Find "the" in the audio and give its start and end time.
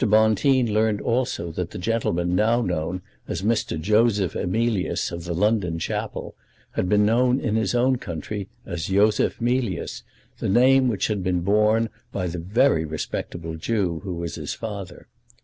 1.69-1.77, 5.25-5.35, 10.39-10.49, 12.25-12.39